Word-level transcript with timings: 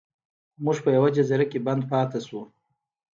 موږ 0.63 0.77
په 0.83 0.89
یوه 0.97 1.09
جزیره 1.15 1.45
کې 1.51 1.59
بند 1.65 1.81
پاتې 1.91 2.19
شو. 2.27 2.41